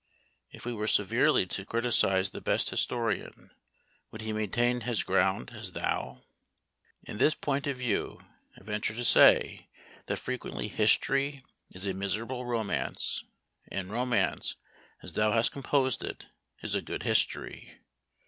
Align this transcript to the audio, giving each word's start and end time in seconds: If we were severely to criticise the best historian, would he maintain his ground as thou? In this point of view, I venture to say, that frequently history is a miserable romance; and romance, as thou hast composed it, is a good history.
If 0.51 0.65
we 0.65 0.73
were 0.73 0.87
severely 0.87 1.45
to 1.45 1.63
criticise 1.63 2.31
the 2.31 2.41
best 2.41 2.71
historian, 2.71 3.51
would 4.09 4.21
he 4.21 4.33
maintain 4.33 4.81
his 4.81 5.03
ground 5.03 5.51
as 5.53 5.73
thou? 5.73 6.23
In 7.03 7.19
this 7.19 7.35
point 7.35 7.67
of 7.67 7.77
view, 7.77 8.19
I 8.59 8.63
venture 8.63 8.95
to 8.95 9.05
say, 9.05 9.67
that 10.07 10.17
frequently 10.17 10.69
history 10.69 11.45
is 11.69 11.85
a 11.85 11.93
miserable 11.93 12.45
romance; 12.47 13.23
and 13.67 13.91
romance, 13.91 14.55
as 15.03 15.13
thou 15.13 15.33
hast 15.33 15.51
composed 15.51 16.03
it, 16.03 16.25
is 16.63 16.73
a 16.73 16.81
good 16.81 17.03
history. 17.03 17.77